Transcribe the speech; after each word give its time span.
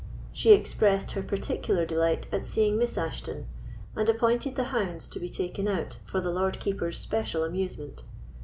She 0.31 0.51
expressed 0.53 1.11
her 1.11 1.21
particular 1.21 1.85
delight 1.85 2.25
at 2.33 2.43
seeing 2.47 2.79
Miss 2.79 2.97
Ashton, 2.97 3.45
and 3.95 4.09
appointed 4.09 4.55
the 4.55 4.63
hounds 4.73 5.07
to 5.09 5.19
be 5.19 5.29
taken 5.29 5.67
out 5.67 5.99
for 6.07 6.19
the 6.19 6.31
Lord 6.31 6.59
Keeper's 6.59 6.97
special 6.97 7.43
amusement. 7.43 8.01